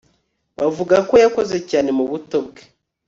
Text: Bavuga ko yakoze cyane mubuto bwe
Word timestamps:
Bavuga 0.57 0.95
ko 1.09 1.13
yakoze 1.23 1.57
cyane 1.69 1.89
mubuto 1.97 2.37
bwe 2.47 2.63